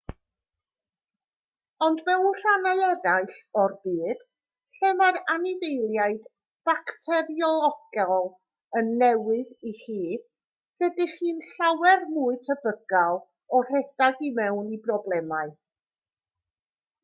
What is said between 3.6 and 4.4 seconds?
o'r byd